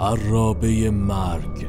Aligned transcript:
عرابه 0.00 0.90
مرگ. 0.90 1.66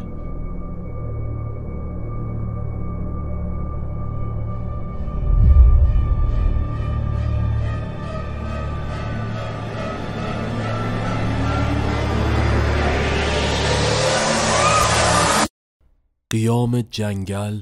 قیام 16.29 16.81
جنگل 16.81 17.61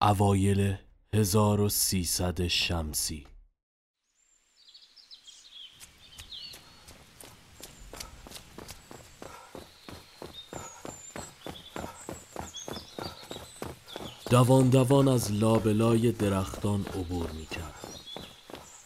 اوایل 0.00 0.76
1300 1.14 2.48
شمسی. 2.48 3.26
دوان 14.36 14.68
دوان 14.68 15.08
از 15.08 15.32
لابلای 15.32 16.12
درختان 16.12 16.80
عبور 16.80 17.30
می 17.30 17.46
کرد 17.46 17.74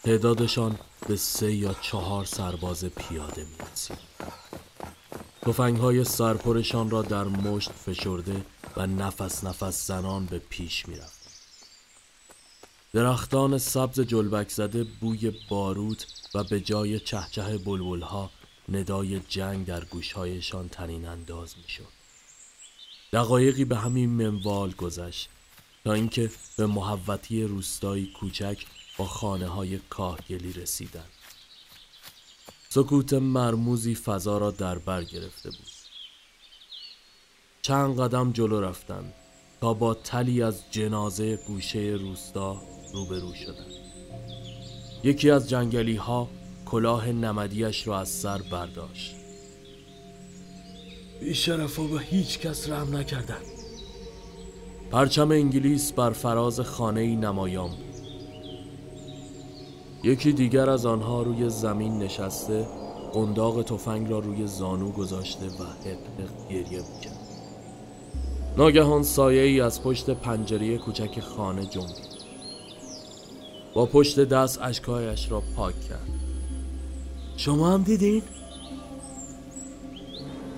تعدادشان 0.05 0.79
به 1.09 1.17
سه 1.17 1.53
یا 1.53 1.75
چهار 1.81 2.25
سرباز 2.25 2.85
پیاده 2.85 3.45
می 3.45 3.71
رسید 3.73 3.99
تفنگ 5.43 5.77
های 5.77 6.05
سرپرشان 6.05 6.91
را 6.91 7.03
در 7.03 7.25
مشت 7.25 7.71
فشرده 7.71 8.45
و 8.77 8.87
نفس 8.87 9.45
نفس 9.45 9.87
زنان 9.87 10.27
به 10.27 10.39
پیش 10.39 10.89
می 10.89 10.97
رفت. 10.97 11.21
درختان 12.93 13.59
سبز 13.59 14.01
جلبک 14.01 14.51
زده 14.51 14.85
بوی 14.85 15.33
باروت 15.49 16.07
و 16.35 16.45
به 16.45 16.61
جای 16.61 17.01
چهچه 17.01 17.59
بلبلها 17.59 18.31
ندای 18.69 19.21
جنگ 19.29 19.67
در 19.67 19.85
گوشهایشان 19.85 20.69
تنین 20.69 21.07
انداز 21.07 21.55
می 21.57 21.69
شد. 21.69 21.89
دقایقی 23.13 23.65
به 23.65 23.77
همین 23.77 24.11
منوال 24.11 24.73
گذشت 24.73 25.29
تا 25.85 25.93
اینکه 25.93 26.31
به 26.57 26.67
محوطی 26.67 27.43
روستایی 27.43 28.13
کوچک 28.21 28.67
با 28.99 29.05
خانه 29.05 29.47
های 29.49 29.79
کاهگلی 29.79 30.53
رسیدند. 30.53 31.11
سکوت 32.69 33.13
مرموزی 33.13 33.95
فضا 33.95 34.39
را 34.39 34.51
در 34.51 34.79
بر 34.79 35.05
گرفته 35.05 35.51
بود. 35.51 35.71
چند 37.63 38.01
قدم 38.01 38.33
جلو 38.33 38.61
رفتند 38.61 39.15
تا 39.61 39.75
با 39.75 39.95
تلی 39.95 40.43
از 40.43 40.63
جنازه 40.71 41.37
گوشه 41.37 41.97
روستا 42.01 42.63
روبرو 42.93 43.35
شدند. 43.35 43.73
یکی 45.05 45.31
از 45.31 45.49
جنگلی 45.49 45.97
ها 45.97 46.29
کلاه 46.67 47.09
نمدیش 47.09 47.87
را 47.87 48.01
از 48.01 48.09
سر 48.09 48.39
برداشت. 48.39 49.15
بیشرف 51.21 51.79
و 51.79 51.89
به 51.89 52.01
هیچ 52.01 52.39
کس 52.39 52.69
رحم 52.69 52.97
نکردن 52.97 53.60
پرچم 54.91 55.31
انگلیس 55.31 55.93
بر 55.93 56.11
فراز 56.11 56.61
خانه 56.61 57.17
نمایان 57.17 57.69
بود. 57.69 57.95
یکی 60.03 60.33
دیگر 60.33 60.71
از 60.71 60.87
آنها 60.87 61.23
روی 61.23 61.49
زمین 61.49 61.99
نشسته 61.99 62.67
قنداق 63.13 63.63
تفنگ 63.63 64.11
را 64.11 64.19
روی 64.19 64.47
زانو 64.47 64.91
گذاشته 64.91 65.47
و 65.47 65.49
حق 65.49 66.49
گریه 66.51 66.65
می‌کرد. 66.65 67.19
ناگهان 68.57 69.03
سایه 69.03 69.43
ای 69.43 69.61
از 69.61 69.83
پشت 69.83 70.11
پنجره 70.11 70.79
کوچک 70.79 71.21
خانه 71.21 71.67
جنبید. 71.67 72.21
با 73.75 73.87
پشت 73.87 74.21
دست 74.21 74.59
اشکایش 74.63 75.31
را 75.31 75.43
پاک 75.57 75.81
کرد. 75.81 76.09
شما 77.37 77.71
هم 77.71 77.83
دیدین؟ 77.83 78.23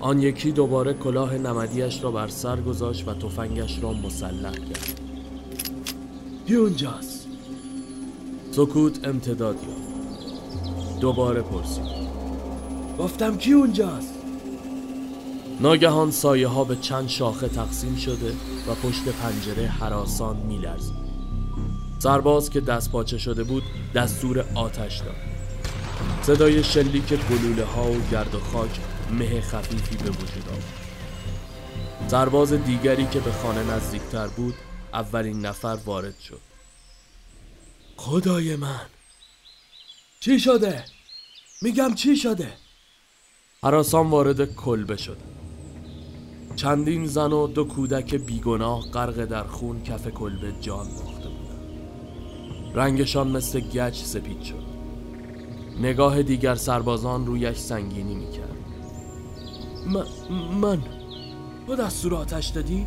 آن 0.03 0.21
یکی 0.21 0.51
دوباره 0.51 0.93
کلاه 0.93 1.33
نمدیش 1.33 2.03
را 2.03 2.11
بر 2.11 2.27
سر 2.27 2.61
گذاشت 2.61 3.07
و 3.07 3.13
تفنگش 3.13 3.83
را 3.83 3.93
مسلح 3.93 4.51
کرد. 4.51 5.01
اونجاست. 6.49 7.27
سکوت 8.51 9.07
امتداد 9.07 9.55
یافت. 9.55 10.99
دوباره 10.99 11.41
پرسید. 11.41 11.83
گفتم 12.99 13.37
کی 13.37 13.53
اونجاست؟ 13.53 14.13
ناگهان 15.59 16.11
سایه 16.11 16.47
ها 16.47 16.63
به 16.63 16.75
چند 16.75 17.07
شاخه 17.07 17.47
تقسیم 17.47 17.95
شده 17.95 18.33
و 18.67 18.75
پشت 18.87 19.03
پنجره 19.03 19.67
حراسان 19.67 20.37
میلرزید. 20.37 21.03
سرباز 21.99 22.49
که 22.49 22.61
دست 22.61 22.91
پاچه 22.91 23.17
شده 23.17 23.43
بود 23.43 23.63
دستور 23.95 24.45
آتش 24.55 24.97
داد. 24.97 25.15
صدای 26.21 26.63
شلیک 26.63 27.13
گلوله 27.29 27.65
ها 27.65 27.91
و 27.91 27.95
گرد 28.11 28.35
و 28.35 28.39
خاک 28.39 28.79
مه 29.13 29.41
خفیفی 29.41 29.97
به 29.97 30.09
وجود 30.09 30.49
آورد 30.49 30.83
سرباز 32.07 32.53
دیگری 32.53 33.05
که 33.05 33.19
به 33.19 33.31
خانه 33.31 33.63
نزدیکتر 33.63 34.27
بود 34.27 34.55
اولین 34.93 35.45
نفر 35.45 35.77
وارد 35.85 36.19
شد. 36.19 36.39
خدای 37.97 38.55
من! 38.55 38.85
چی 40.19 40.39
شده؟ 40.39 40.85
میگم 41.61 41.93
چی 41.93 42.15
شده؟ 42.15 42.53
حراسان 43.63 44.09
وارد 44.09 44.55
کلبه 44.55 44.97
شد. 44.97 45.17
چندین 46.55 47.05
زن 47.05 47.31
و 47.31 47.47
دو 47.47 47.63
کودک 47.63 48.15
بیگناه 48.15 48.91
غرق 48.91 49.25
در 49.25 49.43
خون 49.43 49.83
کف 49.83 50.07
کلبه 50.07 50.53
جان 50.61 50.87
باخته 50.87 51.29
بودند. 51.29 51.81
رنگشان 52.75 53.27
مثل 53.27 53.59
گچ 53.59 54.03
سپید 54.03 54.41
شد. 54.41 54.63
نگاه 55.81 56.23
دیگر 56.23 56.55
سربازان 56.55 57.25
رویش 57.25 57.57
سنگینی 57.57 58.15
می‌کرد. 58.15 58.52
من. 60.61 60.79
تو 61.67 61.75
دستور 61.75 62.15
آتش 62.15 62.47
دادی؟ 62.47 62.85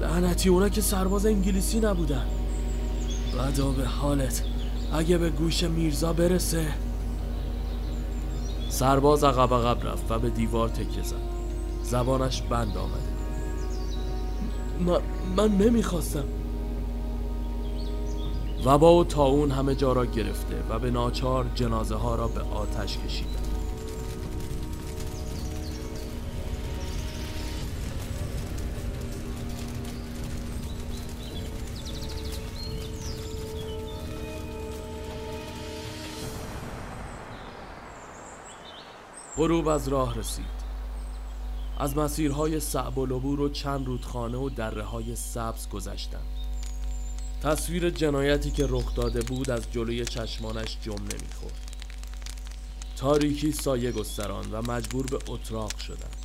لعنتی 0.00 0.48
اونا 0.48 0.68
که 0.68 0.80
سرباز 0.80 1.26
انگلیسی 1.26 1.80
نبودن. 1.80 2.26
بدا 3.34 3.68
به 3.68 3.84
حالت. 3.84 4.42
اگه 4.92 5.18
به 5.18 5.30
گوش 5.30 5.62
میرزا 5.62 6.12
برسه. 6.12 6.66
سرباز 8.68 9.24
عقب 9.24 9.54
عقب 9.54 9.86
رفت 9.86 10.10
و 10.10 10.18
به 10.18 10.30
دیوار 10.30 10.68
تکه 10.68 11.02
زد. 11.02 11.16
زبانش 11.82 12.42
بند 12.42 12.76
آمده. 12.76 13.08
من, 14.80 15.00
من 15.36 15.58
نمی‌خواستم. 15.58 16.24
وبا 18.64 18.94
و 18.94 19.04
تاون 19.04 19.50
همه 19.50 19.74
جا 19.74 19.92
را 19.92 20.06
گرفته 20.06 20.62
و 20.70 20.78
به 20.78 20.90
ناچار 20.90 21.46
جنازه 21.54 21.94
ها 21.94 22.14
را 22.14 22.28
به 22.28 22.40
آتش 22.40 22.98
کشیدند 22.98 23.47
غروب 39.38 39.68
از 39.68 39.88
راه 39.88 40.18
رسید. 40.18 40.58
از 41.78 41.96
مسیرهای 41.96 42.60
صعب 42.60 42.98
و 42.98 43.06
لبور 43.06 43.40
و 43.40 43.48
چند 43.48 43.86
رودخانه 43.86 44.38
و 44.38 44.48
دره 44.48 44.82
های 44.82 45.16
سبز 45.16 45.68
گذشتند. 45.68 46.26
تصویر 47.42 47.90
جنایتی 47.90 48.50
که 48.50 48.66
رخ 48.68 48.94
داده 48.94 49.22
بود 49.22 49.50
از 49.50 49.72
جلوی 49.72 50.04
چشمانش 50.04 50.78
جم 50.82 50.92
نمی‌خورد. 50.92 51.76
تاریکی 52.96 53.52
سایه 53.52 53.92
گستران 53.92 54.50
و 54.52 54.62
مجبور 54.62 55.06
به 55.06 55.18
اتراق 55.28 55.78
شدند. 55.78 56.16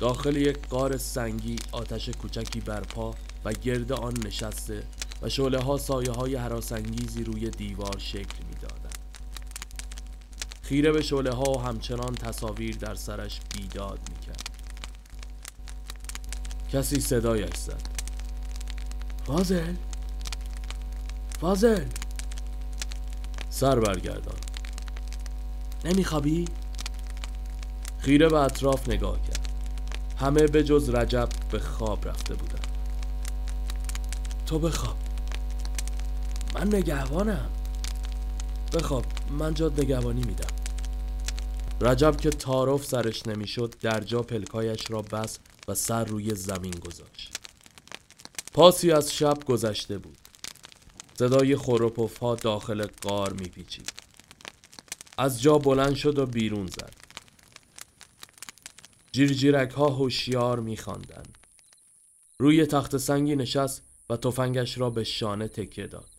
داخل 0.00 0.36
یک 0.36 0.68
قار 0.68 0.96
سنگی 0.96 1.56
آتش 1.72 2.08
کوچکی 2.08 2.60
برپا 2.60 3.14
و 3.44 3.52
گرد 3.52 3.92
آن 3.92 4.14
نشسته 4.26 4.82
و 5.22 5.28
شعله 5.28 5.60
ها 5.60 5.76
سایه 5.76 6.12
های 6.12 6.34
حراسنگیزی 6.34 7.24
روی 7.24 7.50
دیوار 7.50 7.98
شکل 7.98 8.44
می‌داد. 8.48 8.65
خیره 10.68 10.92
به 10.92 11.02
شعله 11.02 11.32
ها 11.32 11.50
و 11.50 11.60
همچنان 11.62 12.14
تصاویر 12.14 12.76
در 12.76 12.94
سرش 12.94 13.40
بیداد 13.54 13.98
می‌کرد. 14.10 14.50
کسی 16.72 17.00
صدایش 17.00 17.54
زد. 17.54 17.82
فازل 19.26 19.74
فازل 21.40 21.84
سر 23.50 23.80
برگردان. 23.80 24.38
نمیخوابی؟ 25.84 26.44
خیره 27.98 28.28
به 28.28 28.38
اطراف 28.38 28.88
نگاه 28.88 29.22
کرد. 29.22 29.48
همه 30.20 30.46
به 30.46 30.64
جز 30.64 30.90
رجب 30.90 31.28
به 31.50 31.58
خواب 31.58 32.08
رفته 32.08 32.34
بودن. 32.34 32.64
تو 34.46 34.58
بخواب. 34.58 34.96
من 36.54 36.74
نگهبانم. 36.74 37.50
بخواب. 38.74 39.04
من 39.30 39.54
جاد 39.54 39.80
نگهبانی 39.80 40.22
میدم. 40.24 40.55
رجب 41.80 42.16
که 42.16 42.30
تعارف 42.30 42.84
سرش 42.84 43.26
نمی‌شد 43.26 43.74
در 43.80 44.00
جا 44.00 44.22
پلکایش 44.22 44.90
را 44.90 45.02
بس 45.02 45.38
و 45.68 45.74
سر 45.74 46.04
روی 46.04 46.34
زمین 46.34 46.70
گذاشت 46.70 47.38
پاسی 48.52 48.92
از 48.92 49.14
شب 49.14 49.44
گذشته 49.44 49.98
بود 49.98 50.18
صدای 51.18 51.56
خوروپوف 51.56 52.18
ها 52.18 52.34
داخل 52.34 52.86
قار 53.02 53.32
میپیچید 53.32 53.92
از 55.18 55.42
جا 55.42 55.58
بلند 55.58 55.94
شد 55.94 56.18
و 56.18 56.26
بیرون 56.26 56.66
زد 56.66 56.94
جیرجیرک 59.12 59.70
ها 59.70 59.88
هوشیار 59.88 60.60
میخواندند. 60.60 61.38
روی 62.38 62.66
تخت 62.66 62.96
سنگی 62.96 63.36
نشست 63.36 63.82
و 64.10 64.16
تفنگش 64.16 64.78
را 64.78 64.90
به 64.90 65.04
شانه 65.04 65.48
تکیه 65.48 65.86
داد. 65.86 66.15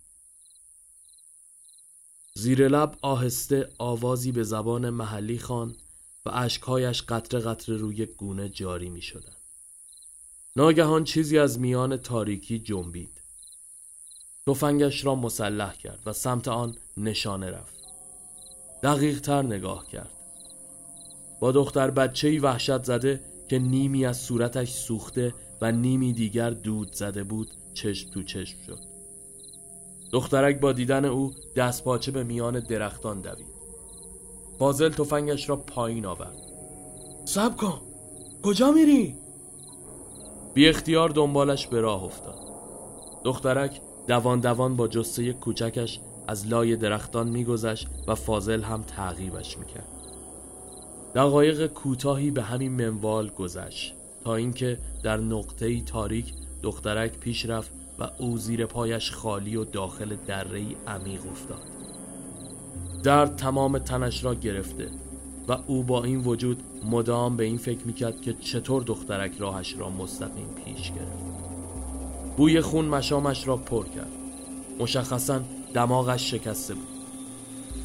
زیر 2.37 2.67
لب 2.67 2.97
آهسته 3.01 3.69
آوازی 3.77 4.31
به 4.31 4.43
زبان 4.43 4.89
محلی 4.89 5.39
خان 5.39 5.75
و 6.25 6.29
اشکهایش 6.33 7.01
قطره 7.01 7.39
قطره 7.39 7.77
روی 7.77 8.05
گونه 8.05 8.49
جاری 8.49 8.89
می 8.89 9.01
شدن. 9.01 9.35
ناگهان 10.55 11.03
چیزی 11.03 11.39
از 11.39 11.59
میان 11.59 11.97
تاریکی 11.97 12.59
جنبید. 12.59 13.21
تفنگش 14.47 15.05
را 15.05 15.15
مسلح 15.15 15.75
کرد 15.75 15.99
و 16.05 16.13
سمت 16.13 16.47
آن 16.47 16.77
نشانه 16.97 17.51
رفت. 17.51 17.79
دقیق 18.83 19.19
تر 19.19 19.41
نگاه 19.41 19.87
کرد. 19.87 20.13
با 21.39 21.51
دختر 21.51 21.91
بچه 21.91 22.39
وحشت 22.39 22.83
زده 22.83 23.21
که 23.49 23.59
نیمی 23.59 24.05
از 24.05 24.17
صورتش 24.21 24.71
سوخته 24.71 25.33
و 25.61 25.71
نیمی 25.71 26.13
دیگر 26.13 26.49
دود 26.49 26.93
زده 26.93 27.23
بود 27.23 27.51
چشم 27.73 28.09
تو 28.09 28.23
چشم 28.23 28.57
شد. 28.67 28.86
دخترک 30.11 30.59
با 30.59 30.71
دیدن 30.71 31.05
او 31.05 31.33
دست 31.55 31.83
پاچه 31.83 32.11
به 32.11 32.23
میان 32.23 32.59
درختان 32.59 33.21
دوید. 33.21 33.47
فاضل 34.59 34.89
تفنگش 34.89 35.49
را 35.49 35.55
پایین 35.55 36.05
آورد. 36.05 36.37
سب 37.25 37.57
کن 37.57 37.81
کجا 38.43 38.71
میری؟ 38.71 39.15
بی 40.53 40.69
اختیار 40.69 41.09
دنبالش 41.09 41.67
به 41.67 41.81
راه 41.81 42.03
افتاد. 42.03 42.39
دخترک 43.23 43.81
دوان 44.07 44.39
دوان 44.39 44.75
با 44.75 44.87
جسه 44.87 45.33
کوچکش 45.33 45.99
از 46.27 46.47
لای 46.47 46.75
درختان 46.75 47.29
میگذشت 47.29 47.87
و 48.07 48.15
فاضل 48.15 48.61
هم 48.61 48.81
تعقیبش 48.81 49.57
می‌کرد. 49.57 49.87
دقایق 51.15 51.67
کوتاهی 51.67 52.31
به 52.31 52.41
همین 52.41 52.71
منوال 52.71 53.29
گذشت 53.29 53.95
تا 54.23 54.35
اینکه 54.35 54.79
در 55.03 55.17
نقطه‌ای 55.17 55.81
تاریک 55.81 56.33
دخترک 56.63 57.17
پیش 57.19 57.45
رفت 57.45 57.71
و 57.99 58.09
او 58.17 58.37
زیر 58.37 58.65
پایش 58.65 59.11
خالی 59.11 59.55
و 59.55 59.63
داخل 59.63 60.15
دره 60.15 60.65
عمیق 60.87 61.21
افتاد. 61.31 61.61
درد 63.03 63.35
تمام 63.35 63.77
تنش 63.77 64.23
را 64.23 64.35
گرفته 64.35 64.89
و 65.47 65.57
او 65.67 65.83
با 65.83 66.03
این 66.03 66.19
وجود 66.19 66.63
مدام 66.91 67.37
به 67.37 67.43
این 67.43 67.57
فکر 67.57 67.83
می‌کرد 67.85 68.21
که 68.21 68.33
چطور 68.33 68.83
دخترک 68.83 69.31
راهش 69.39 69.75
را 69.77 69.89
مستقیم 69.89 70.47
پیش 70.65 70.91
گرفت. 70.91 71.37
بوی 72.37 72.61
خون 72.61 72.85
مشامش 72.85 73.47
را 73.47 73.57
پر 73.57 73.85
کرد. 73.85 74.11
مشخصا 74.79 75.41
دماغش 75.73 76.31
شکسته 76.31 76.73
بود. 76.73 76.87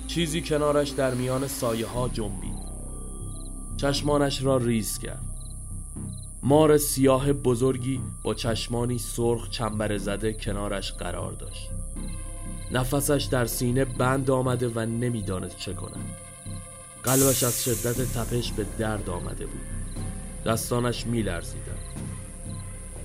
چیزی 0.06 0.42
کنارش 0.42 0.90
در 0.90 1.14
میان 1.14 1.46
سایه 1.46 1.86
ها 1.86 2.08
جنبید. 2.08 2.62
چشمانش 3.76 4.42
را 4.42 4.56
ریز 4.56 4.98
کرد. 4.98 5.31
مار 6.44 6.78
سیاه 6.78 7.32
بزرگی 7.32 8.00
با 8.22 8.34
چشمانی 8.34 8.98
سرخ 8.98 9.50
چنبر 9.50 9.98
زده 9.98 10.32
کنارش 10.32 10.92
قرار 10.92 11.32
داشت. 11.32 11.70
نفسش 12.72 13.28
در 13.30 13.46
سینه 13.46 13.84
بند 13.84 14.30
آمده 14.30 14.68
و 14.68 14.80
نمی‌دانست 14.80 15.56
چه 15.58 15.72
کند. 15.72 16.16
قلبش 17.02 17.42
از 17.42 17.64
شدت 17.64 18.12
تپش 18.12 18.52
به 18.52 18.66
درد 18.78 19.10
آمده 19.10 19.46
بود. 19.46 19.60
دستانش 20.46 21.06
میلرزیدند. 21.06 21.78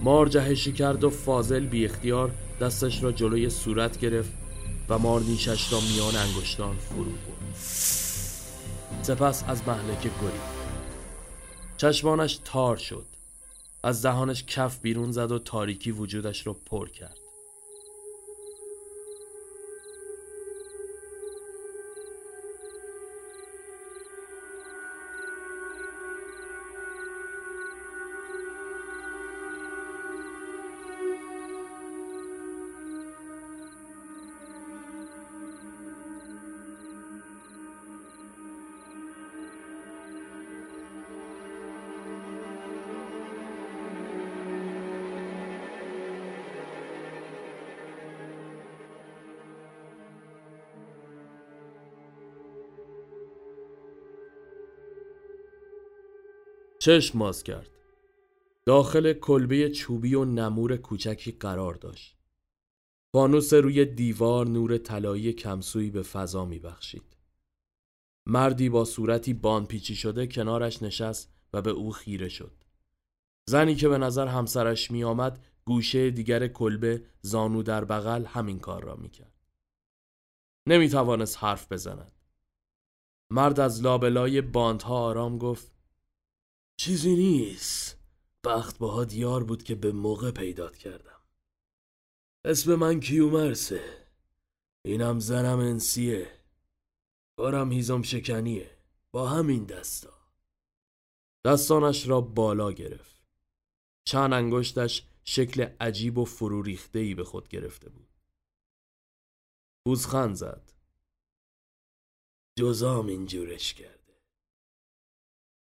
مار 0.01 0.27
جهشی 0.27 0.71
کرد 0.71 1.03
و 1.03 1.09
فاضل 1.09 1.65
بی 1.65 1.85
اختیار 1.85 2.31
دستش 2.61 3.03
را 3.03 3.11
جلوی 3.11 3.49
صورت 3.49 3.99
گرفت 3.99 4.31
و 4.89 4.97
مار 4.97 5.21
نیشش 5.21 5.73
را 5.73 5.79
میان 5.79 6.15
انگشتان 6.15 6.75
فرو 6.75 7.03
برد. 7.03 7.55
سپس 9.01 9.43
از 9.47 9.61
محلکه 9.67 10.09
گرید 10.21 10.57
چشمانش 11.77 12.39
تار 12.45 12.77
شد. 12.77 13.16
از 13.83 14.01
دهانش 14.01 14.43
کف 14.43 14.79
بیرون 14.79 15.11
زد 15.11 15.31
و 15.31 15.39
تاریکی 15.39 15.91
وجودش 15.91 16.47
را 16.47 16.53
پر 16.53 16.89
کرد. 16.89 17.26
چشم 56.79 57.17
ماز 57.17 57.43
کرد. 57.43 57.69
داخل 58.65 59.13
کلبه 59.13 59.69
چوبی 59.69 60.15
و 60.15 60.25
نمور 60.25 60.77
کوچکی 60.77 61.31
قرار 61.31 61.73
داشت. 61.73 62.17
فانوس 63.13 63.53
روی 63.53 63.85
دیوار 63.85 64.47
نور 64.47 64.77
طلایی 64.77 65.33
کمسویی 65.33 65.91
به 65.91 66.01
فضا 66.01 66.45
میبخشید. 66.45 67.17
مردی 68.25 68.69
با 68.69 68.85
صورتی 68.85 69.33
بانپیچی 69.33 69.95
شده 69.95 70.27
کنارش 70.27 70.83
نشست 70.83 71.33
و 71.53 71.61
به 71.61 71.71
او 71.71 71.91
خیره 71.91 72.29
شد. 72.29 72.63
زنی 73.49 73.75
که 73.75 73.89
به 73.89 73.97
نظر 73.97 74.27
همسرش 74.27 74.91
می 74.91 75.03
آمد 75.03 75.45
گوشه 75.65 76.11
دیگر 76.11 76.47
کلبه 76.47 77.03
زانو 77.21 77.63
در 77.63 77.85
بغل 77.85 78.25
همین 78.25 78.59
کار 78.59 78.83
را 78.83 78.95
می 78.95 79.09
کرد. 79.09 79.33
نمی 80.67 80.89
توانست 80.89 81.37
حرف 81.43 81.71
بزند. 81.71 82.11
مرد 83.31 83.59
از 83.59 83.81
لابلای 83.81 84.41
باندها 84.41 84.97
آرام 84.97 85.37
گفت 85.37 85.76
چیزی 86.77 87.15
نیست. 87.15 87.97
بخت 88.43 88.77
باها 88.77 89.05
دیار 89.05 89.43
بود 89.43 89.63
که 89.63 89.75
به 89.75 89.91
موقع 89.91 90.31
پیدات 90.31 90.77
کردم. 90.77 91.21
اسم 92.45 92.75
من 92.75 92.99
کیومرسه. 92.99 94.07
اینم 94.85 95.19
زنم 95.19 95.59
انسیه. 95.59 96.31
کارم 97.37 97.71
هیزم 97.71 98.01
شکنیه. 98.01 98.77
با 99.11 99.29
همین 99.29 99.65
دستا. 99.65 100.13
دستانش 101.45 102.07
را 102.07 102.21
بالا 102.21 102.71
گرفت. 102.71 103.21
چند 104.07 104.33
انگشتش 104.33 105.07
شکل 105.23 105.61
عجیب 105.79 106.17
و 106.17 106.25
فرو 106.25 106.75
ای 106.93 107.15
به 107.15 107.23
خود 107.23 107.47
گرفته 107.47 107.89
بود. 107.89 108.09
پوزخند 109.85 110.35
زد. 110.35 110.73
جزام 112.59 113.07
اینجورش 113.07 113.73
کرد. 113.73 113.96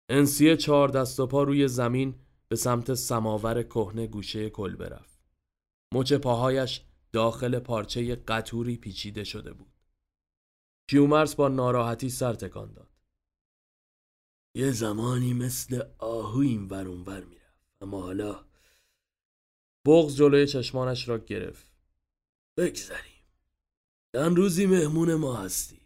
انسیه 0.09 0.57
چهار 0.57 0.89
دست 0.89 1.19
و 1.19 1.27
پا 1.27 1.43
روی 1.43 1.67
زمین 1.67 2.15
به 2.47 2.55
سمت 2.55 2.93
سماور 2.93 3.63
کهنه 3.63 4.07
گوشه 4.07 4.49
کل 4.49 4.75
برفت. 4.75 5.19
مچ 5.93 6.13
پاهایش 6.13 6.81
داخل 7.11 7.59
پارچه 7.59 8.15
قطوری 8.15 8.77
پیچیده 8.77 9.23
شده 9.23 9.53
بود. 9.53 9.73
کیومرس 10.89 11.35
با 11.35 11.47
ناراحتی 11.47 12.09
سر 12.09 12.33
تکان 12.33 12.73
داد. 12.73 12.89
یه 14.55 14.71
زمانی 14.71 15.33
مثل 15.33 15.83
آهو 15.97 16.39
این 16.39 16.67
ور 16.67 16.83
می‌رفت 17.23 17.67
اما 17.81 18.01
حالا 18.01 18.45
بغز 19.85 20.15
جلوی 20.15 20.47
چشمانش 20.47 21.09
را 21.09 21.17
گرفت. 21.17 21.71
بگذریم. 22.57 23.23
روزی 24.13 24.65
مهمون 24.65 25.15
ما 25.15 25.35
هستی. 25.35 25.78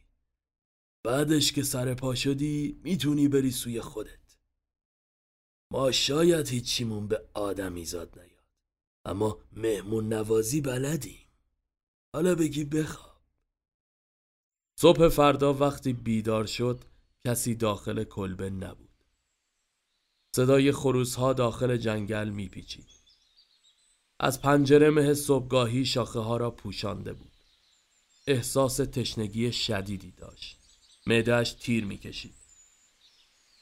بعدش 1.03 1.51
که 1.51 1.63
سر 1.63 1.93
پا 1.93 2.15
شدی 2.15 2.79
می‌تونی 2.83 3.27
بری 3.27 3.51
سوی 3.51 3.81
خودت. 3.81 4.37
ما 5.71 5.91
شاید 5.91 6.47
هیچیمون 6.47 7.07
به 7.07 7.29
آدمی 7.33 7.85
زاد 7.85 8.19
نیاد 8.19 8.43
اما 9.05 9.39
مهمون 9.51 10.13
نوازی 10.13 10.61
بلدیم. 10.61 11.27
حالا 12.13 12.35
بگی 12.35 12.63
بخواب. 12.63 13.21
صبح 14.79 15.09
فردا 15.09 15.53
وقتی 15.53 15.93
بیدار 15.93 16.45
شد 16.45 16.83
کسی 17.25 17.55
داخل 17.55 18.03
کلبه 18.03 18.49
نبود. 18.49 18.89
صدای 20.35 20.71
خروس 20.71 21.15
ها 21.15 21.33
داخل 21.33 21.77
جنگل 21.77 22.29
میپیچید. 22.29 22.85
از 24.19 24.41
پنجره 24.41 24.89
مه 24.89 25.13
صبحگاهی 25.13 25.85
شاخه 25.85 26.19
ها 26.19 26.37
را 26.37 26.51
پوشانده 26.51 27.13
بود. 27.13 27.31
احساس 28.27 28.77
تشنگی 28.77 29.51
شدیدی 29.51 30.11
داشت. 30.11 30.62
معدهش 31.07 31.51
تیر 31.51 31.85
می‌کشید 31.85 32.35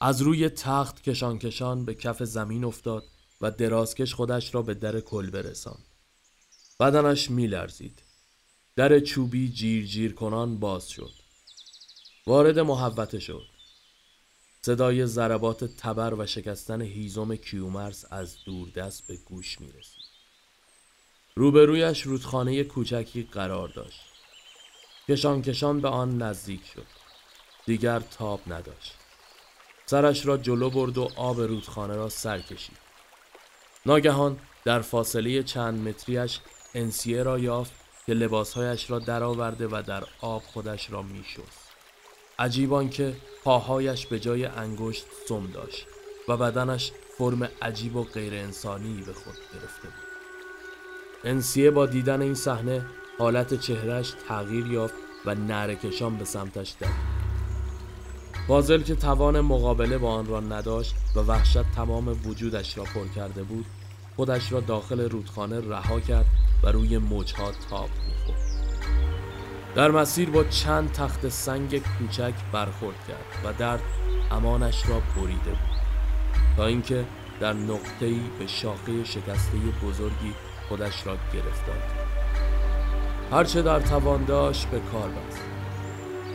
از 0.02 0.22
روی 0.22 0.50
تخت 0.50 1.04
کشان 1.04 1.40
کشان 1.40 1.86
به 1.86 1.96
کف 1.96 2.24
زمین 2.24 2.64
افتاد 2.64 3.04
و 3.42 3.52
درازکش 3.52 4.14
خودش 4.14 4.56
را 4.56 4.62
به 4.62 4.74
در 4.74 5.00
کل 5.00 5.30
برساند 5.30 5.86
بدنش 6.80 7.32
میلرزید 7.32 8.02
در 8.76 9.00
چوبی 9.00 9.50
جیر 9.50 9.86
جیر 9.86 10.14
کنان 10.14 10.58
باز 10.60 10.90
شد 10.90 11.12
وارد 12.28 12.60
محوته 12.60 13.20
شد 13.20 13.46
صدای 14.62 15.06
ضربات 15.06 15.64
تبر 15.64 16.14
و 16.14 16.26
شکستن 16.26 16.82
هیزم 16.82 17.36
کیومرس 17.36 18.06
از 18.12 18.38
دست 18.76 19.08
به 19.08 19.16
گوش 19.16 19.62
می 19.62 19.68
رسید. 19.68 20.04
روبرویش 21.36 22.02
رودخانه 22.02 22.64
کوچکی 22.64 23.24
قرار 23.24 23.68
داشت. 23.68 24.02
کشان 25.10 25.42
کشان 25.42 25.82
به 25.82 25.88
آن 25.88 26.22
نزدیک 26.22 26.66
شد. 26.66 27.01
دیگر 27.66 28.00
تاب 28.00 28.40
نداشت. 28.48 28.96
سرش 29.86 30.26
را 30.26 30.38
جلو 30.38 30.70
برد 30.70 30.98
و 30.98 31.10
آب 31.16 31.42
رودخانه 31.42 31.96
را 31.96 32.10
سر 32.10 32.40
کشید. 32.40 32.78
ناگهان 33.86 34.38
در 34.64 34.82
فاصله 34.82 35.44
چند 35.44 35.88
متریش 35.88 36.40
انسیه 36.76 37.24
را 37.24 37.40
یافت 37.40 37.72
که 38.06 38.14
لباسهایش 38.14 38.90
را 38.90 39.00
درآورده 39.00 39.68
و 39.68 39.84
در 39.88 40.04
آب 40.22 40.44
خودش 40.44 40.92
را 40.92 41.02
میشست. 41.02 41.70
عجیبان 42.40 42.90
که 42.90 43.16
پاهایش 43.44 44.08
به 44.08 44.20
جای 44.20 44.46
انگشت 44.46 45.06
سم 45.28 45.52
داشت 45.52 45.88
و 46.28 46.38
بدنش 46.38 46.92
فرم 47.18 47.50
عجیب 47.62 47.96
و 47.96 48.04
غیر 48.04 48.34
انسانی 48.34 49.02
به 49.02 49.14
خود 49.14 49.36
گرفته 49.54 49.88
بود. 49.88 50.12
انسیه 51.24 51.72
با 51.72 51.86
دیدن 51.86 52.22
این 52.22 52.36
صحنه 52.36 52.86
حالت 53.20 53.60
چهرش 53.60 54.14
تغییر 54.28 54.68
یافت 54.68 54.96
و 55.26 55.36
نرکشان 55.36 56.18
به 56.18 56.26
سمتش 56.26 56.76
دوید. 56.80 57.11
فاضل 58.48 58.82
که 58.82 58.96
توان 58.96 59.42
مقابله 59.42 59.98
با 59.98 60.14
آن 60.14 60.26
را 60.26 60.40
نداشت 60.40 60.96
و 61.16 61.20
وحشت 61.20 61.72
تمام 61.76 62.08
وجودش 62.26 62.78
را 62.78 62.84
پر 62.84 63.08
کرده 63.16 63.44
بود 63.44 63.66
خودش 64.16 64.52
را 64.52 64.60
داخل 64.60 65.10
رودخانه 65.10 65.70
رها 65.70 66.00
کرد 66.00 66.26
و 66.64 66.72
روی 66.72 66.98
موجها 66.98 67.52
تاب 67.70 67.90
می‌خورد. 68.08 68.42
در 69.76 69.92
مسیر 69.92 70.30
با 70.30 70.44
چند 70.44 70.92
تخت 70.92 71.30
سنگ 71.30 71.82
کوچک 71.98 72.34
برخورد 72.52 72.96
کرد 73.08 73.46
و 73.46 73.54
درد 73.54 73.82
امانش 74.32 74.90
را 74.90 75.02
بریده 75.16 75.50
بود. 75.50 75.82
تا 76.58 76.66
اینکه 76.66 77.06
در 77.40 77.54
نقطه‌ای 77.54 78.22
به 78.40 78.48
شاخه 78.48 79.04
شکسته 79.04 79.58
بزرگی 79.84 80.34
خودش 80.70 81.08
را 81.08 81.18
گرفتار 81.34 81.78
هرچه 83.32 83.62
در 83.62 83.80
توان 83.80 84.26
داشت 84.26 84.68
به 84.68 84.80
کار 84.80 85.10
بست. 85.10 85.51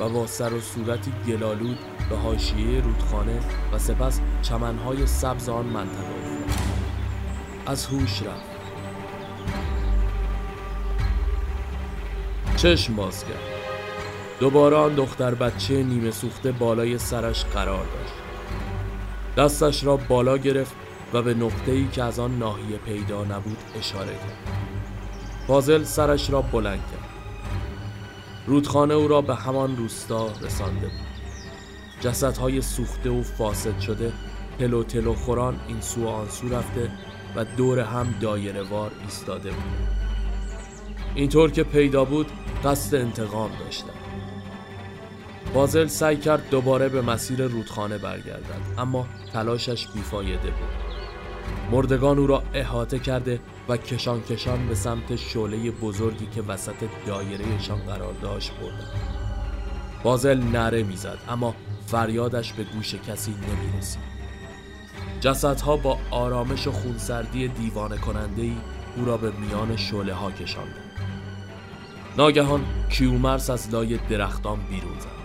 و 0.01 0.09
با 0.09 0.27
سر 0.27 0.55
و 0.55 0.61
صورتی 0.61 1.13
گلالود 1.27 1.79
به 2.11 2.17
حاشیه 2.17 2.81
رودخانه 2.81 3.41
و 3.73 3.79
سپس 3.79 4.21
چمنهای 4.43 5.07
سبز 5.07 5.49
آن 5.49 5.67
منطقه 5.67 6.27
از 7.67 7.87
هوش 7.87 8.23
رفت. 8.23 8.57
چشم 12.57 12.97
باز 12.97 13.25
کرد. 13.25 13.57
دوباره 14.41 14.77
آن 14.77 14.95
دختر 14.95 15.35
بچه 15.35 15.83
نیمه 15.83 16.11
سوخته 16.11 16.53
بالای 16.53 16.99
سرش 16.99 17.45
قرار 17.45 17.85
داشت. 17.85 18.15
دستش 19.37 19.85
را 19.85 19.97
بالا 19.97 20.39
گرفت 20.39 20.75
و 21.13 21.23
به 21.23 21.35
نقطه 21.35 21.73
ای 21.73 21.89
که 21.89 22.03
از 22.03 22.19
آن 22.19 22.39
ناحیه 22.39 22.77
پیدا 22.77 23.25
نبود 23.25 23.59
اشاره 23.79 24.13
کرد. 24.13 24.57
فاضل 25.47 25.85
سرش 25.85 26.31
را 26.31 26.43
بلند 26.43 26.81
کرد. 26.93 27.06
رودخانه 28.47 28.95
او 28.95 29.09
را 29.09 29.21
به 29.21 29.35
همان 29.35 29.77
روستا 29.77 30.27
رسانده 30.43 30.87
بود. 30.87 31.07
جسدهای 32.01 32.63
سوخته 32.63 33.11
و 33.11 33.23
فاسد 33.23 33.81
شده 33.81 34.13
تلو 34.59 34.83
تلو 34.83 35.15
خوران 35.15 35.61
این 35.69 35.81
سو 35.81 36.05
و 36.05 36.09
آن 36.09 36.29
سو 36.29 36.49
رفته 36.49 36.91
و 37.37 37.45
دور 37.45 37.81
هم 37.81 38.15
دایره 38.21 38.63
وار 38.63 38.91
ایستاده 39.05 39.51
بود. 39.51 39.89
اینطور 41.15 41.51
که 41.51 41.63
پیدا 41.63 42.05
بود 42.05 42.27
قصد 42.65 42.95
انتقام 42.95 43.51
داشتن 43.65 43.93
بازل 45.55 45.87
سعی 45.87 46.17
کرد 46.17 46.51
دوباره 46.51 46.89
به 46.89 47.03
مسیر 47.03 47.47
رودخانه 47.47 47.99
برگردد 47.99 48.61
اما 48.79 49.07
تلاشش 49.33 49.87
بیفایده 49.87 50.51
بود. 50.51 50.87
مردگان 51.71 52.19
او 52.19 52.27
را 52.27 52.43
احاطه 52.55 52.99
کرده 52.99 53.41
و 53.69 53.77
کشان 53.77 54.23
کشان 54.23 54.69
به 54.69 54.75
سمت 54.75 55.17
شعله 55.17 55.71
بزرگی 55.71 56.27
که 56.27 56.43
وسط 56.43 56.89
دایرهشان 57.07 57.79
قرار 57.79 58.13
داشت 58.13 58.53
بردند 58.53 59.17
بازل 60.03 60.43
نره 60.43 60.83
می‌زد 60.83 61.19
اما 61.29 61.55
فریادش 61.87 62.53
به 62.53 62.65
گوش 62.65 62.95
کسی 62.95 63.31
نمی 63.31 63.79
رسید 63.79 64.17
جسدها 65.21 65.77
با 65.77 65.99
آرامش 66.11 66.67
و 66.67 66.73
خونسردی 66.73 67.49
دیوانه 67.49 67.99
کننده 67.99 68.43
ای 68.43 68.57
او 68.97 69.05
را 69.05 69.17
به 69.17 69.31
میان 69.31 69.77
شعله 69.77 70.15
ها 70.15 70.31
کشاندند. 70.31 70.91
ناگهان 72.17 72.65
کیومرس 72.91 73.51
از 73.51 73.71
لای 73.71 73.97
درختان 73.97 74.61
بیرون 74.71 75.01
زد. 75.01 75.17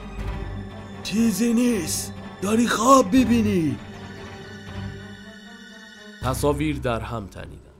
چیزی 1.03 1.53
نیست. 1.53 2.13
داری 2.41 2.67
خواب 2.67 3.07
ببینی 3.07 3.77
تصاویر 6.21 6.79
در 6.79 6.99
هم 6.99 7.27
تنیدن 7.27 7.70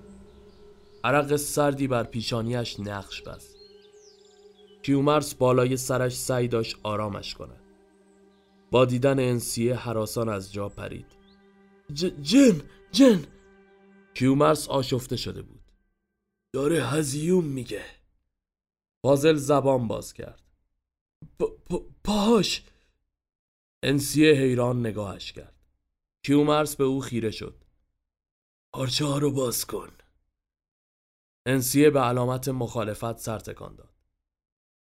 عرق 1.04 1.36
سردی 1.36 1.88
بر 1.88 2.04
پیشانیش 2.04 2.80
نقش 2.80 3.22
بست. 3.22 3.56
کیومرس 4.84 5.34
بالای 5.34 5.78
سرش 5.78 6.16
سعی 6.16 6.48
داشت 6.48 6.78
آرامش 6.84 7.34
کند. 7.34 7.62
با 8.72 8.86
دیدن 8.86 9.20
انسیه 9.20 9.76
حراسان 9.76 10.30
از 10.30 10.54
جا 10.54 10.70
پرید. 10.70 11.06
جن 12.22 12.62
جن! 12.92 13.24
کیومرس 14.14 14.70
آشفته 14.70 15.18
شده 15.18 15.42
بود. 15.42 15.62
داره 16.54 16.84
هزیوم 16.84 17.46
میگه. 17.46 17.86
فازل 19.02 19.36
زبان 19.36 19.88
باز 19.88 20.14
کرد. 20.14 20.42
پاش 22.04 22.64
انسیه 23.84 24.34
حیران 24.34 24.80
نگاهش 24.80 25.32
کرد. 25.32 25.56
کیومرس 26.26 26.76
به 26.76 26.84
او 26.84 27.02
خیره 27.02 27.32
شد. 27.32 27.56
پارچه 28.74 29.06
ها 29.06 29.18
رو 29.18 29.32
باز 29.32 29.66
کن. 29.66 29.90
انسیه 31.46 31.90
به 31.90 32.00
علامت 32.00 32.48
مخالفت 32.48 33.18
سر 33.18 33.40
تکان 33.40 33.76
داد. 33.76 33.96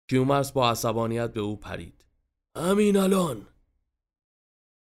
کیومرس 0.09 0.51
با 0.51 0.69
عصبانیت 0.69 1.33
به 1.33 1.39
او 1.39 1.59
پرید. 1.59 2.05
همین 2.57 2.97
الان! 2.97 3.47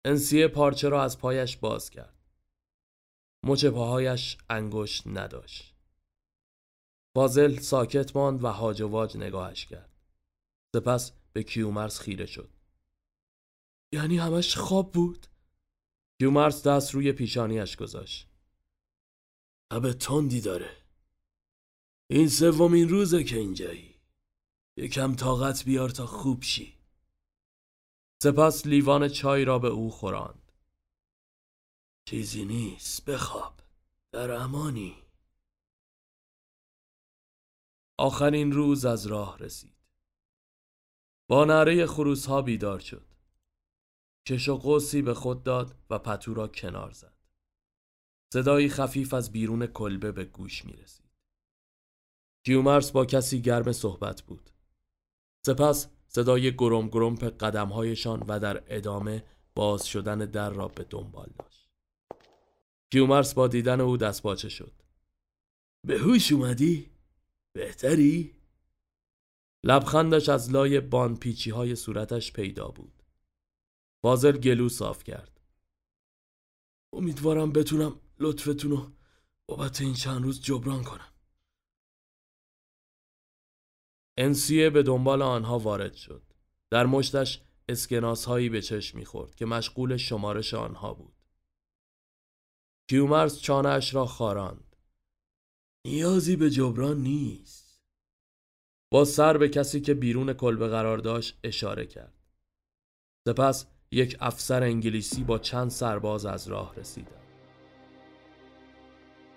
انسیه 0.04 0.48
پارچه 0.48 0.88
را 0.88 1.02
از 1.02 1.18
پایش 1.18 1.56
باز 1.56 1.90
کرد. 1.90 2.16
مچ 3.46 3.64
پاهایش 3.64 4.38
انگشت 4.50 5.06
نداشت. 5.06 5.74
فازل 7.16 7.58
ساکت 7.58 8.16
ماند 8.16 8.44
و 8.44 8.46
هاج 8.46 8.82
واج 8.82 9.16
نگاهش 9.16 9.66
کرد. 9.66 9.90
سپس 10.76 11.12
به 11.32 11.42
کیومرس 11.42 12.00
خیره 12.00 12.26
شد. 12.26 12.50
یعنی 13.92 14.18
همش 14.18 14.56
خواب 14.56 14.92
بود؟ 14.92 15.26
کیومرس 16.20 16.66
دست 16.66 16.94
روی 16.94 17.12
پیشانیش 17.12 17.76
گذاشت. 17.76 18.28
تب 19.72 19.92
تندی 19.92 20.40
داره. 20.40 20.79
این 22.12 22.28
سومین 22.28 22.88
روزه 22.88 23.24
که 23.24 23.36
اینجایی. 23.36 23.94
یکم 24.76 25.14
طاقت 25.14 25.64
بیار 25.64 25.88
تا 25.88 26.06
خوب 26.06 26.42
شی. 26.42 26.78
سپس 28.22 28.66
لیوان 28.66 29.08
چای 29.08 29.44
را 29.44 29.58
به 29.58 29.68
او 29.68 29.90
خوراند. 29.90 30.52
چیزی 32.04 32.44
نیست 32.44 33.04
بخواب. 33.04 33.60
در 34.12 34.30
امانی. 34.30 34.96
آخرین 37.98 38.52
روز 38.52 38.84
از 38.84 39.06
راه 39.06 39.38
رسید. 39.38 39.76
با 41.28 41.44
نره 41.44 41.86
خروس 41.86 42.26
ها 42.26 42.42
بیدار 42.42 42.78
شد. 42.78 43.06
کش 44.26 44.48
و 44.48 44.56
قوسی 44.56 45.02
به 45.02 45.14
خود 45.14 45.42
داد 45.42 45.74
و 45.90 45.98
پتو 45.98 46.34
را 46.34 46.48
کنار 46.48 46.90
زد. 46.90 47.16
صدایی 48.32 48.68
خفیف 48.68 49.14
از 49.14 49.32
بیرون 49.32 49.66
کلبه 49.66 50.12
به 50.12 50.24
گوش 50.24 50.64
می 50.64 50.72
رسید. 50.72 50.99
کیومرس 52.44 52.90
با 52.90 53.04
کسی 53.04 53.42
گرم 53.42 53.72
صحبت 53.72 54.22
بود. 54.22 54.50
سپس 55.46 55.88
صدای 56.08 56.56
گرم 56.56 56.88
گرمپ 56.88 57.24
قدمهایشان 57.24 58.24
و 58.28 58.40
در 58.40 58.64
ادامه 58.66 59.24
باز 59.54 59.86
شدن 59.86 60.18
در 60.18 60.50
را 60.50 60.68
به 60.68 60.84
دنبال 60.84 61.30
داشت. 61.38 61.70
کیومرس 62.92 63.34
با 63.34 63.48
دیدن 63.48 63.80
او 63.80 63.96
دست 63.96 64.48
شد. 64.48 64.72
به 65.86 65.98
هوش 65.98 66.32
اومدی؟ 66.32 66.90
بهتری؟ 67.52 68.36
لبخندش 69.64 70.28
از 70.28 70.50
لای 70.50 70.80
بان 70.80 71.16
پیچی 71.16 71.50
های 71.50 71.76
صورتش 71.76 72.32
پیدا 72.32 72.68
بود. 72.68 73.02
فاضل 74.02 74.38
گلو 74.38 74.68
صاف 74.68 75.04
کرد. 75.04 75.40
امیدوارم 76.92 77.52
بتونم 77.52 78.00
لطفتون 78.18 78.70
رو 78.70 78.92
بابت 79.48 79.80
این 79.80 79.94
چند 79.94 80.22
روز 80.22 80.40
جبران 80.40 80.84
کنم 80.84 81.09
انسیه 84.20 84.70
به 84.70 84.82
دنبال 84.82 85.22
آنها 85.22 85.58
وارد 85.58 85.94
شد. 85.94 86.22
در 86.70 86.86
مشتش 86.86 87.42
اسکناس 87.68 88.24
هایی 88.24 88.48
به 88.48 88.62
چشم 88.62 88.98
می‌خورد 88.98 89.34
که 89.34 89.46
مشغول 89.46 89.96
شمارش 89.96 90.54
آنها 90.54 90.94
بود. 90.94 91.14
کیومرز 92.90 93.40
چانهاش 93.40 93.94
را 93.94 94.06
خاراند. 94.06 94.76
نیازی 95.86 96.36
به 96.36 96.50
جبران 96.50 97.00
نیست. 97.00 97.82
با 98.92 99.04
سر 99.04 99.38
به 99.38 99.48
کسی 99.48 99.80
که 99.80 99.94
بیرون 99.94 100.32
کلبه 100.32 100.68
قرار 100.68 100.98
داشت 100.98 101.38
اشاره 101.44 101.86
کرد. 101.86 102.14
سپس 103.28 103.66
یک 103.90 104.16
افسر 104.20 104.62
انگلیسی 104.62 105.24
با 105.24 105.38
چند 105.38 105.70
سرباز 105.70 106.26
از 106.26 106.48
راه 106.48 106.74
رسیدند. 106.76 107.26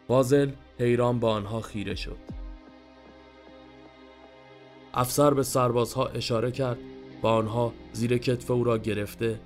فاضل 0.08 0.52
حیران 0.80 1.20
به 1.20 1.28
آنها 1.28 1.62
خیره 1.62 1.96
شد. 1.96 2.43
افسر 4.94 5.34
به 5.34 5.44
سربازها 5.44 6.08
اشاره 6.08 6.52
کرد 6.52 6.78
و 7.24 7.28
آنها 7.28 7.74
زیر 7.94 8.18
کتف 8.18 8.52
او 8.52 8.64
را 8.64 8.78
گرفته 8.78 9.40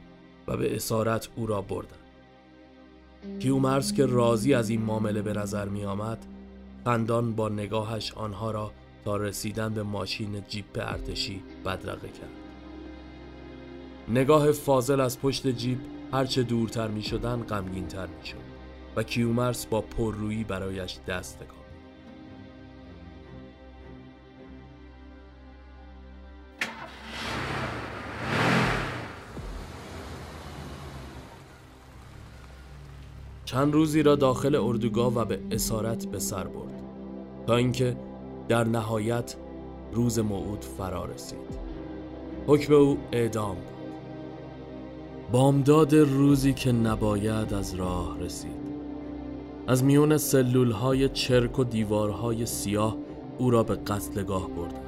و 0.47 0.57
به 0.57 0.75
اسارت 0.75 1.29
او 1.35 1.47
را 1.47 1.61
بردند. 1.61 2.07
کیومرس 3.39 3.93
که 3.93 4.05
راضی 4.05 4.53
از 4.53 4.69
این 4.69 4.81
معامله 4.81 5.21
به 5.21 5.33
نظر 5.33 5.65
می 5.65 5.85
آمد 5.85 6.25
خندان 6.85 7.35
با 7.35 7.49
نگاهش 7.49 8.13
آنها 8.13 8.51
را 8.51 8.71
تا 9.05 9.17
رسیدن 9.17 9.73
به 9.73 9.83
ماشین 9.83 10.43
جیپ 10.47 10.65
ارتشی 10.75 11.43
بدرقه 11.65 12.07
کرد 12.07 12.29
نگاه 14.07 14.51
فاضل 14.51 14.99
از 14.99 15.19
پشت 15.19 15.47
جیپ 15.47 15.79
هرچه 16.11 16.43
دورتر 16.43 16.87
می 16.87 17.01
شدن 17.01 17.43
غمگین 17.43 17.87
تر 17.87 18.07
می 18.07 18.25
شد 18.25 18.37
و 18.95 19.03
کیومرس 19.03 19.65
با 19.65 19.81
پررویی 19.81 20.43
برایش 20.43 20.99
دست 21.07 21.39
تکان 21.39 21.56
چند 33.57 33.73
روزی 33.73 34.03
را 34.03 34.15
داخل 34.15 34.55
اردوگاه 34.55 35.13
و 35.15 35.25
به 35.25 35.39
اسارت 35.51 36.05
به 36.05 36.19
سر 36.19 36.43
برد 36.43 36.83
تا 37.47 37.55
اینکه 37.55 37.97
در 38.47 38.63
نهایت 38.63 39.35
روز 39.93 40.19
موعود 40.19 40.65
فرا 40.77 41.05
رسید. 41.05 41.59
حکم 42.47 42.73
او 42.73 42.97
اعدام 43.11 43.55
بود. 43.55 43.63
بامداد 45.31 45.95
روزی 45.95 46.53
که 46.53 46.71
نباید 46.71 47.53
از 47.53 47.75
راه 47.75 48.19
رسید. 48.19 48.51
از 49.67 49.83
میون 49.83 50.17
سلول 50.17 50.71
های 50.71 51.09
چرک 51.09 51.59
و 51.59 51.63
دیوارهای 51.63 52.45
سیاه 52.45 52.97
او 53.37 53.51
را 53.51 53.63
به 53.63 53.75
قتلگاه 53.75 54.49
بردن 54.49 54.81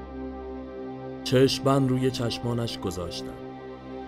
چشمن 1.23 1.89
روی 1.89 2.11
چشمانش 2.11 2.79
گذاشتن 2.79 3.33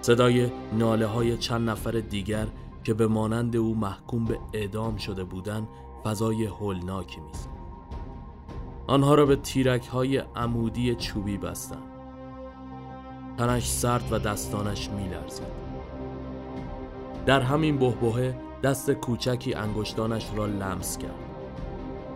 صدای 0.01 0.48
ناله 0.77 1.06
های 1.06 1.38
چند 1.38 1.70
نفر 1.70 1.91
دیگر 1.91 2.48
که 2.84 2.94
به 2.94 3.08
مانند 3.08 3.56
او 3.56 3.76
محکوم 3.76 4.26
به 4.26 4.40
اعدام 4.54 4.98
شده 4.98 5.24
بودند 5.24 5.68
فضای 6.04 6.46
هولناکی 6.46 7.22
میساخت 7.22 7.62
آنها 8.88 9.16
را 9.16 9.26
به 9.26 9.36
تیرک 9.36 9.88
های 9.88 10.18
عمودی 10.18 10.96
چوبی 10.96 11.38
بستند. 11.38 11.92
تنش 13.38 13.70
سرد 13.70 14.04
و 14.12 14.20
دستانش 14.20 14.90
میلرزید. 14.90 15.62
در 17.26 17.42
همین 17.42 17.78
بهبهه 17.78 18.36
دست 18.64 18.92
کوچکی 18.92 19.54
انگشتانش 19.54 20.32
را 20.36 20.46
لمس 20.46 20.98
کرد. 20.98 21.16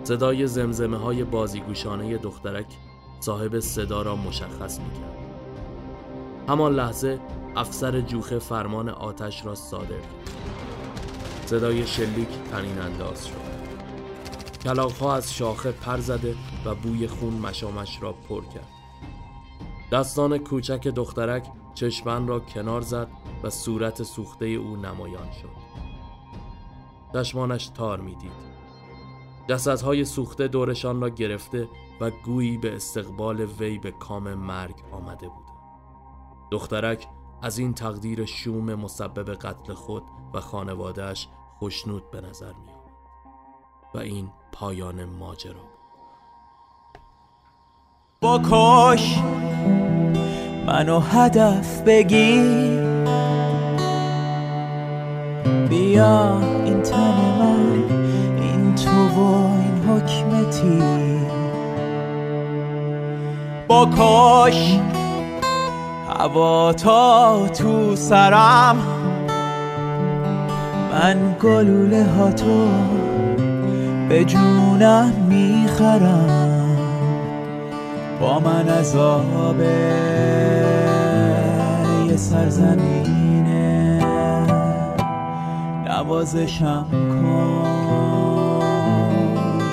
صدای 0.04 0.48
زمزمه 0.48 0.98
های 0.98 1.24
بازیگوشانه 1.24 2.18
دخترک 2.18 2.66
صاحب 3.20 3.60
صدا 3.60 4.02
را 4.02 4.16
مشخص 4.16 4.80
می‌کرد. 4.80 5.16
همان 6.50 6.76
لحظه 6.76 7.20
افسر 7.56 8.02
جوخه 8.02 8.40
فرمان 8.40 8.90
آتش 8.90 9.46
را 9.46 9.56
صادر 9.56 9.88
کرد. 9.88 10.45
صدای 11.46 11.88
شلیک 11.88 12.30
تنین 12.52 12.80
انداز 12.80 13.28
شد. 13.28 13.56
کلاغها 14.64 15.16
از 15.16 15.34
شاخه 15.34 15.72
پر 15.72 15.98
زده 15.98 16.36
و 16.66 16.76
بوی 16.76 17.08
خون 17.08 17.34
مشامش 17.34 18.04
را 18.04 18.14
پر 18.14 18.46
کرد. 18.46 18.68
دستان 19.92 20.38
کوچک 20.38 20.88
دخترک 20.88 21.48
چشمن 21.74 22.28
را 22.28 22.40
کنار 22.40 22.82
زد 22.82 23.08
و 23.44 23.50
صورت 23.50 24.04
سوخته 24.04 24.46
او 24.46 24.76
نمایان 24.76 25.32
شد. 25.32 25.50
چشمانش 27.14 27.68
تار 27.68 28.00
می‌دید. 28.02 28.56
جسدهای 29.50 30.06
سوخته 30.06 30.48
دورشان 30.48 31.02
را 31.02 31.10
گرفته 31.10 31.70
و 32.02 32.12
گویی 32.12 32.58
به 32.58 32.76
استقبال 32.76 33.42
وی 33.42 33.78
به 33.78 33.92
کام 33.92 34.34
مرگ 34.34 34.76
آمده 34.92 35.28
بود. 35.28 35.46
دخترک 36.52 37.08
از 37.42 37.58
این 37.58 37.74
تقدیر 37.74 38.26
شوم 38.26 38.76
مسبب 38.76 39.34
قتل 39.34 39.74
خود 39.74 40.04
و 40.34 40.40
خانوادهش 40.40 41.28
خوشنود 41.60 42.12
به 42.12 42.22
نظر 42.22 42.54
می 42.54 42.72
آمد 42.72 42.86
و 43.94 43.98
این 43.98 44.30
پایان 44.52 45.06
ماجرا 45.06 45.76
بکش 48.22 49.18
منو 50.68 51.00
هدف 51.00 51.82
بگیر. 51.82 52.86
بیا 55.70 56.40
این 56.40 56.82
تن 56.82 57.38
من 57.40 57.84
این 58.42 58.76
تو 58.76 59.08
و 59.08 59.22
این 59.46 59.84
حکمتی. 59.84 60.80
بکش 63.70 64.80
هوا 66.20 66.74
تا 66.74 67.48
تو 67.48 67.96
سرم. 67.96 68.78
من 70.92 71.36
گلوله 71.42 72.06
ها 72.18 72.32
تو 72.32 72.68
به 74.10 74.26
جونم 74.26 75.14
می‌خرم. 75.30 76.78
با 78.22 78.40
من 78.40 78.70
عذاب 78.70 79.62
یه 82.10 82.18
سرزمینه. 82.18 84.06
نوازشم 85.88 86.86
کن 86.92 87.66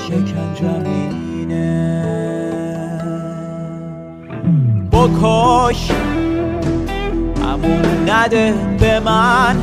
شکنجمینه 0.08 1.52
بکش. 4.92 5.90
امون 7.62 8.10
نده 8.10 8.54
به 8.80 9.00
من. 9.00 9.56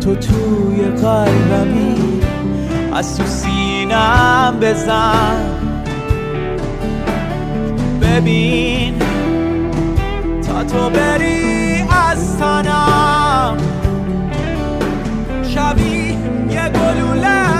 تو 0.00 0.14
توی 0.14 0.84
قلبمی 0.84 2.20
از 2.92 3.16
تو 3.16 3.24
سینم 3.26 4.58
بزن. 4.60 5.44
ببین 8.02 8.94
تا 10.46 10.64
تو 10.64 10.90
بری 10.90 11.84
از 12.10 12.38
تنم. 12.38 13.56
شبی 15.42 16.18
یه 16.50 16.68
گلوله. 16.68 17.57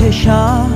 نمی 0.00 0.10
کشم. 0.10 0.70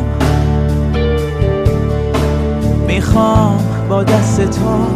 می‌خوام 2.87 3.59
با 3.89 4.03
دست 4.03 4.41
تو 4.41 4.87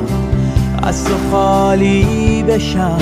از 0.83 1.05
تو 1.05 1.15
خالی 1.31 2.43
بشم. 2.43 2.99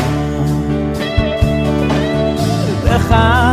بخند. 2.87 3.49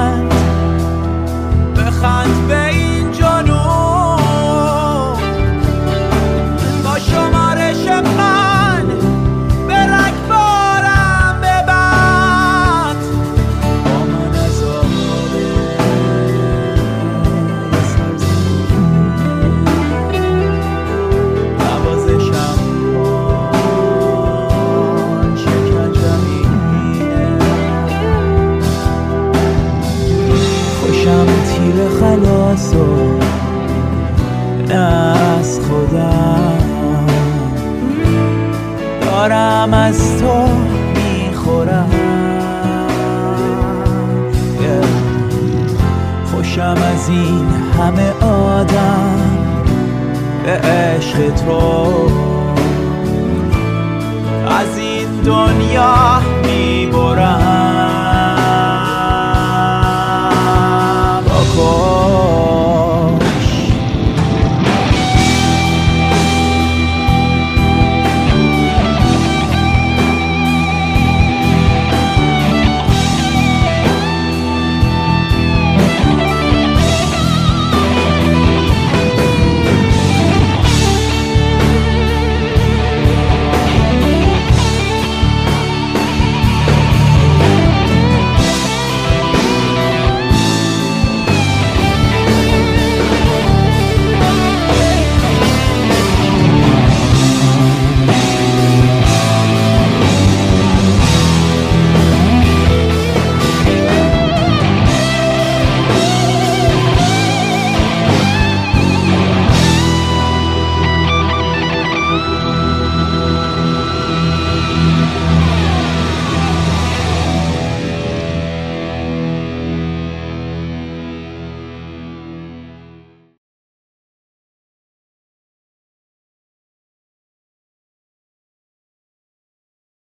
همه 47.77 48.11
آدم 48.25 49.19
به 50.43 50.51
عشق 50.51 51.29
تو. 51.29 51.91
از 54.47 54.77
این 54.77 55.21
دنیا 55.25 56.21
می‌برم. 56.45 57.56